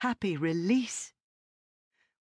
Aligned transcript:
happy 0.00 0.36
release. 0.36 1.12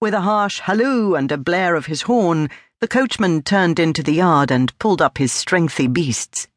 With 0.02 0.16
a 0.16 0.22
harsh 0.22 0.62
halloo 0.62 1.14
and 1.14 1.32
a 1.32 1.38
blare 1.38 1.76
of 1.76 1.86
his 1.86 2.04
horn, 2.04 2.50
the 2.82 2.88
coachman 2.88 3.44
turned 3.44 3.78
into 3.78 4.02
the 4.02 4.16
yard 4.16 4.50
and 4.50 4.78
pulled 4.80 5.00
up 5.00 5.20
his 5.20 5.32
strengthy 5.32 5.86
beasts. 5.86 6.48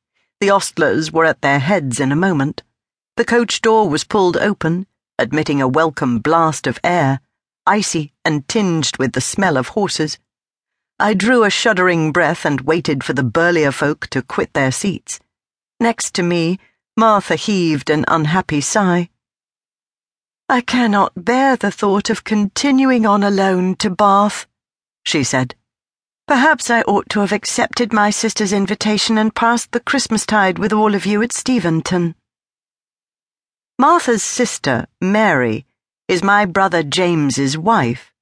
The 0.41 0.49
ostlers 0.49 1.13
were 1.13 1.27
at 1.27 1.43
their 1.43 1.59
heads 1.59 2.01
in 2.01 2.11
a 2.11 2.17
moment. 2.17 2.63
The 3.19 3.27
coach 3.27 3.61
door 3.61 3.87
was 3.87 4.03
pulled 4.03 4.39
open, 4.39 4.87
admitting 5.19 5.61
a 5.61 5.69
welcome 5.69 6.21
blast 6.21 6.67
of 6.67 6.81
air, 6.83 7.21
icy 7.67 8.15
and 8.25 8.49
tinged 8.49 8.97
with 8.97 9.13
the 9.13 9.21
smell 9.21 9.59
of 9.59 9.69
horses. 9.69 10.19
I 10.99 11.13
drew 11.13 11.45
a 11.45 11.51
shuddering 11.51 12.13
breath 12.13 12.47
and 12.47 12.63
waited 12.63 13.05
for 13.05 13.13
the 13.13 13.23
burlier 13.23 13.73
folk 13.73 14.07
to 14.09 14.23
quit 14.23 14.55
their 14.55 14.73
seats. 14.73 15.21
Next 15.79 16.15
to 16.15 16.23
me, 16.23 16.59
Martha 16.97 17.37
heaved 17.37 17.91
an 17.91 18.07
unhappy 18.09 18.63
sigh. 18.63 19.11
I 20.51 20.63
cannot 20.63 21.13
bear 21.15 21.55
the 21.55 21.71
thought 21.71 22.11
of 22.11 22.25
continuing 22.25 23.07
on 23.07 23.23
alone 23.23 23.77
to 23.77 23.89
Bath, 23.89 24.49
she 25.05 25.23
said. 25.23 25.55
Perhaps 26.27 26.71
I 26.71 26.83
ought 26.83 27.09
to 27.11 27.21
have 27.21 27.31
accepted 27.31 27.93
my 27.93 28.11
sister's 28.11 28.53
invitation 28.53 29.17
and 29.17 29.33
passed 29.33 29.71
the 29.71 29.79
Christmastide 29.79 30.59
with 30.59 30.73
all 30.73 30.97
of 30.97 31.07
you 31.07 31.23
at 31.23 31.33
Steventon. 31.33 32.17
Martha's 33.79 34.25
sister, 34.25 34.89
Mary, 35.01 35.67
is 36.09 36.25
my 36.25 36.47
brother 36.47 36.83
James's 36.83 37.57
wife. 37.57 38.13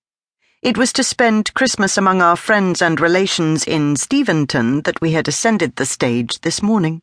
It 0.61 0.77
was 0.77 0.93
to 0.93 1.05
spend 1.05 1.55
Christmas 1.55 1.97
among 1.97 2.21
our 2.21 2.37
friends 2.37 2.83
and 2.83 3.01
relations 3.01 3.65
in 3.65 3.97
Steventon 3.97 4.83
that 4.83 5.01
we 5.01 5.13
had 5.13 5.29
ascended 5.29 5.77
the 5.77 5.87
stage 5.87 6.43
this 6.43 6.63
morning. 6.63 7.01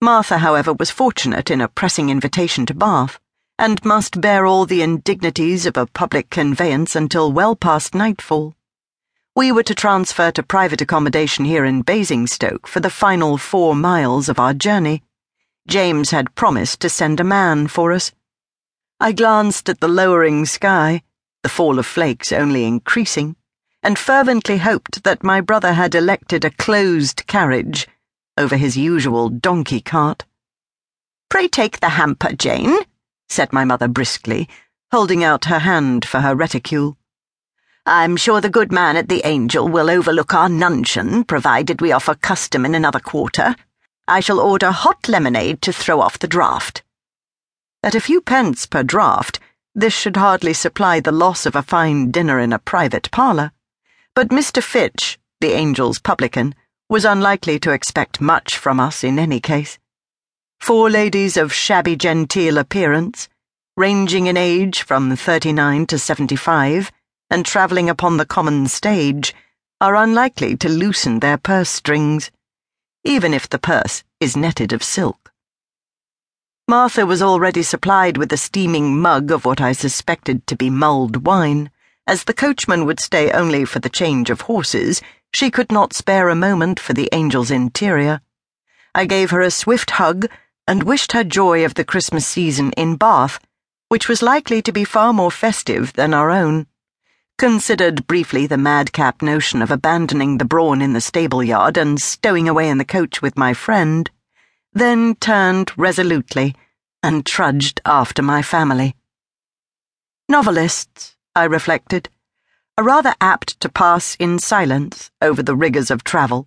Martha, 0.00 0.38
however, 0.38 0.72
was 0.72 0.90
fortunate 0.90 1.50
in 1.50 1.60
a 1.60 1.68
pressing 1.68 2.08
invitation 2.08 2.64
to 2.64 2.72
Bath, 2.72 3.20
and 3.60 3.84
must 3.84 4.22
bear 4.22 4.46
all 4.46 4.64
the 4.64 4.80
indignities 4.80 5.66
of 5.66 5.76
a 5.76 5.84
public 5.84 6.30
conveyance 6.30 6.96
until 6.96 7.30
well 7.30 7.54
past 7.54 7.94
nightfall. 7.94 8.54
We 9.36 9.52
were 9.52 9.62
to 9.64 9.74
transfer 9.74 10.30
to 10.32 10.42
private 10.42 10.80
accommodation 10.80 11.44
here 11.44 11.66
in 11.66 11.82
Basingstoke 11.82 12.66
for 12.66 12.80
the 12.80 12.88
final 12.88 13.36
four 13.36 13.74
miles 13.74 14.30
of 14.30 14.40
our 14.40 14.54
journey. 14.54 15.02
James 15.68 16.10
had 16.10 16.34
promised 16.34 16.80
to 16.80 16.88
send 16.88 17.20
a 17.20 17.24
man 17.24 17.66
for 17.66 17.92
us. 17.92 18.12
I 18.98 19.12
glanced 19.12 19.68
at 19.68 19.80
the 19.80 19.88
lowering 19.88 20.46
sky 20.46 21.02
the 21.42 21.50
fall 21.50 21.78
of 21.78 21.84
flakes 21.84 22.32
only 22.32 22.64
increasing, 22.64 23.36
and 23.82 23.98
fervently 23.98 24.56
hoped 24.56 25.04
that 25.04 25.22
my 25.22 25.42
brother 25.42 25.74
had 25.74 25.94
elected 25.94 26.46
a 26.46 26.50
closed 26.50 27.26
carriage 27.26 27.86
over 28.38 28.56
his 28.56 28.78
usual 28.78 29.28
donkey 29.28 29.82
cart. 29.82 30.24
Pray 31.28 31.46
take 31.46 31.80
the 31.80 31.90
hamper, 31.90 32.32
Jane, 32.32 32.78
said 33.30 33.52
my 33.52 33.64
mother 33.64 33.88
briskly, 33.88 34.48
holding 34.90 35.22
out 35.24 35.46
her 35.46 35.60
hand 35.60 36.04
for 36.04 36.20
her 36.20 36.34
reticule. 36.34 36.98
I'm 37.86 38.16
sure 38.16 38.40
the 38.40 38.50
good 38.50 38.70
man 38.70 38.96
at 38.96 39.08
the 39.08 39.22
Angel 39.24 39.66
will 39.66 39.88
overlook 39.88 40.34
our 40.34 40.48
nuncheon, 40.48 41.24
provided 41.24 41.80
we 41.80 41.92
offer 41.92 42.14
custom 42.14 42.66
in 42.66 42.74
another 42.74 43.00
quarter. 43.00 43.56
I 44.06 44.20
shall 44.20 44.40
order 44.40 44.70
hot 44.70 45.08
lemonade 45.08 45.62
to 45.62 45.72
throw 45.72 46.00
off 46.00 46.18
the 46.18 46.28
draught. 46.28 46.82
At 47.82 47.94
a 47.94 48.00
few 48.00 48.20
pence 48.20 48.66
per 48.66 48.82
draught, 48.82 49.38
this 49.74 49.94
should 49.94 50.16
hardly 50.16 50.52
supply 50.52 51.00
the 51.00 51.12
loss 51.12 51.46
of 51.46 51.56
a 51.56 51.62
fine 51.62 52.10
dinner 52.10 52.38
in 52.38 52.52
a 52.52 52.58
private 52.58 53.10
parlour. 53.10 53.52
But 54.14 54.28
Mr. 54.28 54.62
Fitch, 54.62 55.18
the 55.40 55.54
Angel's 55.54 55.98
publican, 55.98 56.54
was 56.88 57.04
unlikely 57.04 57.58
to 57.60 57.70
expect 57.70 58.20
much 58.20 58.58
from 58.58 58.80
us 58.80 59.02
in 59.02 59.18
any 59.18 59.40
case. 59.40 59.78
Four 60.60 60.90
ladies 60.90 61.36
of 61.36 61.52
shabby 61.52 61.96
genteel 61.96 62.58
appearance, 62.58 63.28
ranging 63.76 64.26
in 64.26 64.36
age 64.36 64.82
from 64.82 65.16
thirty 65.16 65.52
nine 65.52 65.86
to 65.86 65.98
seventy 65.98 66.36
five, 66.36 66.92
and 67.28 67.44
travelling 67.44 67.88
upon 67.88 68.18
the 68.18 68.26
common 68.26 68.68
stage, 68.68 69.34
are 69.80 69.96
unlikely 69.96 70.56
to 70.58 70.68
loosen 70.68 71.18
their 71.18 71.38
purse 71.38 71.70
strings, 71.70 72.30
even 73.04 73.34
if 73.34 73.48
the 73.48 73.58
purse 73.58 74.04
is 74.20 74.36
netted 74.36 74.72
of 74.72 74.84
silk. 74.84 75.32
Martha 76.68 77.04
was 77.04 77.22
already 77.22 77.62
supplied 77.62 78.16
with 78.16 78.32
a 78.32 78.36
steaming 78.36 79.00
mug 79.00 79.32
of 79.32 79.44
what 79.44 79.60
I 79.60 79.72
suspected 79.72 80.46
to 80.46 80.54
be 80.54 80.70
mulled 80.70 81.26
wine. 81.26 81.70
As 82.06 82.24
the 82.24 82.34
coachman 82.34 82.84
would 82.84 83.00
stay 83.00 83.32
only 83.32 83.64
for 83.64 83.80
the 83.80 83.88
change 83.88 84.30
of 84.30 84.42
horses, 84.42 85.00
she 85.34 85.50
could 85.50 85.72
not 85.72 85.94
spare 85.94 86.28
a 86.28 86.36
moment 86.36 86.78
for 86.78 86.92
the 86.92 87.10
angel's 87.12 87.50
interior. 87.50 88.20
I 88.94 89.06
gave 89.06 89.30
her 89.30 89.40
a 89.40 89.50
swift 89.50 89.92
hug 89.92 90.28
and 90.70 90.84
wished 90.84 91.10
her 91.10 91.24
joy 91.24 91.64
of 91.64 91.74
the 91.74 91.84
Christmas 91.84 92.24
season 92.24 92.70
in 92.76 92.94
Bath, 92.94 93.40
which 93.88 94.08
was 94.08 94.22
likely 94.22 94.62
to 94.62 94.70
be 94.70 94.84
far 94.84 95.12
more 95.12 95.32
festive 95.32 95.92
than 95.94 96.14
our 96.14 96.30
own. 96.30 96.68
Considered 97.38 98.06
briefly 98.06 98.46
the 98.46 98.56
madcap 98.56 99.20
notion 99.20 99.62
of 99.62 99.72
abandoning 99.72 100.38
the 100.38 100.44
brawn 100.44 100.80
in 100.80 100.92
the 100.92 101.00
stable 101.00 101.42
yard 101.42 101.76
and 101.76 102.00
stowing 102.00 102.48
away 102.48 102.68
in 102.68 102.78
the 102.78 102.84
coach 102.84 103.20
with 103.20 103.36
my 103.36 103.52
friend 103.52 104.08
then 104.72 105.16
turned 105.16 105.76
resolutely 105.76 106.54
and 107.02 107.26
trudged 107.26 107.80
after 107.84 108.22
my 108.22 108.40
family. 108.40 108.94
Novelists, 110.28 111.16
I 111.34 111.44
reflected, 111.44 112.08
are 112.78 112.84
rather 112.84 113.14
apt 113.20 113.58
to 113.58 113.68
pass 113.68 114.14
in 114.20 114.38
silence 114.38 115.10
over 115.20 115.42
the 115.42 115.56
rigours 115.56 115.90
of 115.90 116.04
travel. 116.04 116.46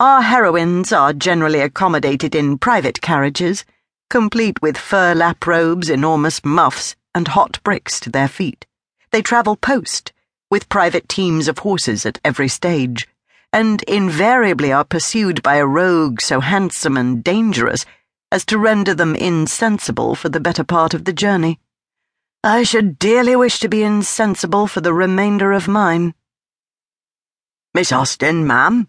Our 0.00 0.22
heroines 0.22 0.92
are 0.92 1.12
generally 1.12 1.60
accommodated 1.60 2.34
in 2.34 2.58
private 2.58 3.00
carriages, 3.00 3.64
complete 4.08 4.62
with 4.62 4.78
fur 4.78 5.14
lap 5.14 5.46
robes, 5.46 5.90
enormous 5.90 6.44
muffs, 6.44 6.94
and 7.14 7.28
hot 7.28 7.58
bricks 7.64 7.98
to 8.00 8.10
their 8.10 8.28
feet. 8.28 8.66
They 9.10 9.22
travel 9.22 9.56
post, 9.56 10.12
with 10.50 10.68
private 10.68 11.08
teams 11.08 11.48
of 11.48 11.58
horses 11.58 12.06
at 12.06 12.20
every 12.24 12.48
stage 12.48 13.08
and 13.52 13.82
invariably 13.84 14.72
are 14.72 14.84
pursued 14.84 15.42
by 15.42 15.56
a 15.56 15.66
rogue 15.66 16.20
so 16.20 16.40
handsome 16.40 16.96
and 16.96 17.24
dangerous 17.24 17.84
as 18.30 18.44
to 18.44 18.58
render 18.58 18.94
them 18.94 19.16
insensible 19.16 20.14
for 20.14 20.28
the 20.28 20.40
better 20.40 20.64
part 20.64 20.92
of 20.92 21.04
the 21.04 21.12
journey. 21.12 21.58
I 22.44 22.62
should 22.62 22.98
dearly 22.98 23.34
wish 23.36 23.58
to 23.60 23.68
be 23.68 23.82
insensible 23.82 24.66
for 24.66 24.80
the 24.80 24.92
remainder 24.92 25.52
of 25.52 25.66
mine. 25.66 26.14
Miss 27.74 27.90
Austen, 27.90 28.46
ma'am? 28.46 28.86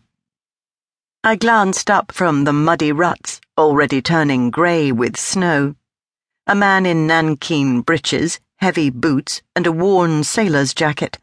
I 1.21 1.35
glanced 1.35 1.91
up 1.91 2.13
from 2.13 2.45
the 2.45 2.53
muddy 2.53 2.93
ruts, 2.93 3.41
already 3.57 4.01
turning 4.01 4.51
grey 4.51 4.93
with 4.93 5.19
snow. 5.19 5.75
A 6.47 6.55
man 6.55 6.85
in 6.85 7.07
nankeen 7.07 7.85
breeches, 7.85 8.39
heavy 8.59 8.89
boots, 8.89 9.41
and 9.53 9.67
a 9.67 9.71
worn 9.73 10.23
sailor's 10.23 10.73
jacket. 10.73 11.17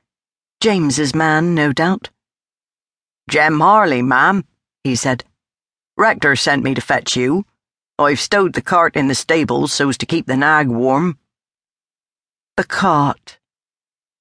James's 0.60 1.14
man, 1.14 1.54
no 1.54 1.72
doubt. 1.72 2.10
Jem 3.30 3.58
Harley, 3.60 4.02
ma'am, 4.02 4.44
he 4.84 4.94
said. 4.94 5.24
Rector 5.96 6.36
sent 6.36 6.62
me 6.62 6.74
to 6.74 6.82
fetch 6.82 7.16
you. 7.16 7.46
I've 7.98 8.20
stowed 8.20 8.52
the 8.52 8.60
cart 8.60 8.96
in 8.96 9.08
the 9.08 9.14
stables 9.14 9.72
so's 9.72 9.96
to 9.96 10.04
keep 10.04 10.26
the 10.26 10.36
nag 10.36 10.68
warm. 10.68 11.18
The 12.58 12.64
cart. 12.64 13.38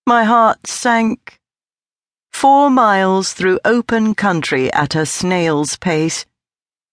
My 0.07 0.23
heart 0.23 0.67
sank. 0.67 1.41
Four 2.35 2.69
miles 2.69 3.31
through 3.31 3.62
open 3.63 4.13
country 4.13 4.72
at 4.73 4.94
a 4.94 5.06
snail's 5.06 5.78
pace. 5.78 6.25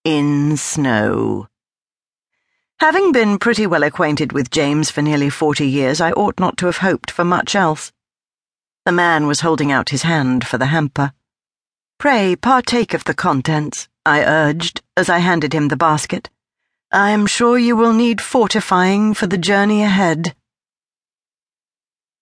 In 0.05 0.57
snow. 0.57 1.49
Having 2.79 3.11
been 3.11 3.39
pretty 3.39 3.67
well 3.67 3.83
acquainted 3.83 4.33
with 4.33 4.53
James 4.53 4.89
for 4.89 5.03
nearly 5.03 5.29
forty 5.29 5.67
years, 5.67 6.01
I 6.01 6.13
ought 6.13 6.39
not 6.39 6.57
to 6.59 6.67
have 6.67 6.77
hoped 6.77 7.11
for 7.11 7.25
much 7.25 7.57
else. 7.57 7.91
The 8.87 8.93
man 8.93 9.27
was 9.27 9.41
holding 9.41 9.73
out 9.73 9.89
his 9.89 10.03
hand 10.03 10.47
for 10.47 10.59
the 10.59 10.67
hamper. 10.67 11.13
Pray 11.99 12.37
partake 12.37 12.95
of 12.95 13.03
the 13.03 13.13
contents, 13.13 13.89
I 14.07 14.23
urged 14.23 14.81
as 14.97 15.09
I 15.09 15.19
handed 15.19 15.53
him 15.53 15.67
the 15.67 15.77
basket. 15.77 16.31
I 16.93 17.11
am 17.11 17.27
sure 17.27 17.59
you 17.59 17.75
will 17.75 17.93
need 17.93 18.21
fortifying 18.21 19.13
for 19.13 19.27
the 19.27 19.39
journey 19.39 19.83
ahead. 19.83 20.37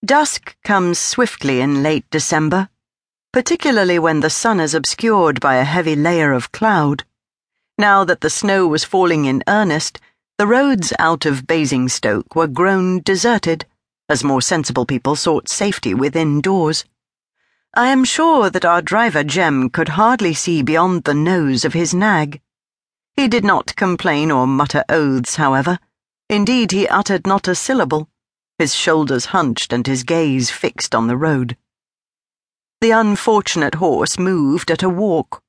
Dusk 0.03 0.57
comes 0.65 0.99
swiftly 0.99 1.61
in 1.61 1.83
late 1.83 2.09
December, 2.09 2.71
particularly 3.33 3.99
when 3.99 4.21
the 4.21 4.31
sun 4.31 4.59
is 4.59 4.75
obscured 4.75 5.41
by 5.41 5.57
a 5.57 5.65
heavy 5.65 5.95
layer 5.95 6.33
of 6.33 6.51
cloud. 6.51 7.05
Now 7.79 8.05
that 8.05 8.23
the 8.23 8.31
snow 8.31 8.67
was 8.67 8.85
falling 8.85 9.25
in 9.25 9.45
earnest, 9.47 10.01
the 10.37 10.47
roads 10.47 10.93
out 10.99 11.27
of 11.27 11.47
Basingstoke 11.47 12.35
were 12.35 12.47
grown 12.47 13.01
deserted, 13.03 13.67
as 14.09 14.25
more 14.25 14.43
sensible 14.43 14.85
people 14.85 15.15
sought 15.15 15.49
safety 15.49 15.95
within 15.95 16.41
doors. 16.41 16.85
I 17.73 17.89
am 17.89 18.03
sure 18.03 18.51
that 18.51 18.65
our 18.65 18.83
driver 18.83 19.23
Jem 19.23 19.71
could 19.71 19.91
hardly 19.91 20.35
see 20.35 20.63
beyond 20.63 21.05
the 21.05 21.15
nose 21.15 21.65
of 21.65 21.73
his 21.73 21.95
nag. 21.95 22.41
He 23.15 23.29
did 23.29 23.45
not 23.45 23.77
complain 23.77 24.33
or 24.33 24.47
mutter 24.47 24.85
oaths, 24.89 25.37
however. 25.37 25.79
Indeed, 26.29 26.73
he 26.73 26.89
uttered 26.89 27.27
not 27.27 27.47
a 27.47 27.55
syllable, 27.55 28.09
his 28.59 28.75
shoulders 28.75 29.27
hunched 29.27 29.73
and 29.73 29.87
his 29.87 30.03
gaze 30.03 30.51
fixed 30.51 30.95
on 30.95 31.07
the 31.07 31.17
road. 31.17 31.57
The 32.81 32.93
unfortunate 32.93 33.75
horse 33.75 34.19
moved 34.19 34.71
at 34.71 34.83
a 34.83 34.89
walk. 34.89 35.43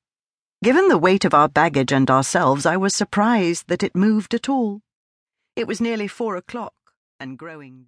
Given 0.62 0.88
the 0.88 0.98
weight 0.98 1.24
of 1.24 1.32
our 1.32 1.48
baggage 1.48 1.90
and 1.90 2.10
ourselves, 2.10 2.66
I 2.66 2.76
was 2.76 2.94
surprised 2.94 3.68
that 3.68 3.82
it 3.82 3.96
moved 3.96 4.34
at 4.34 4.50
all. 4.50 4.82
It 5.56 5.66
was 5.66 5.80
nearly 5.80 6.08
four 6.08 6.36
o'clock 6.36 6.74
and 7.18 7.38
growing 7.38 7.80